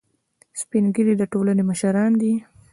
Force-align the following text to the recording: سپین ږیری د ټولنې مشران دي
سپین 0.59 0.85
ږیری 0.95 1.13
د 1.17 1.23
ټولنې 1.31 1.63
مشران 1.69 2.11
دي 2.21 2.33